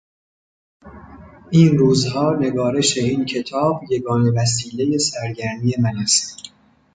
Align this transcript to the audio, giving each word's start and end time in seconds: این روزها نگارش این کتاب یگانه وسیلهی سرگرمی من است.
این 1.51 1.77
روزها 1.77 2.33
نگارش 2.39 2.97
این 2.97 3.25
کتاب 3.25 3.81
یگانه 3.89 4.31
وسیلهی 4.41 4.97
سرگرمی 4.99 5.75
من 5.79 5.97
است. 5.97 6.43